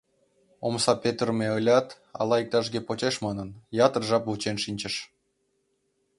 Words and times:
Омса 0.67 0.93
петырыме 1.03 1.47
ылят, 1.57 1.87
ала 2.19 2.35
иктаж-кӧ 2.43 2.79
почеш 2.87 3.15
манын, 3.25 3.49
ятыр 3.85 4.03
жап 4.09 4.23
вучен 4.27 4.57
шинчыш. 4.63 4.95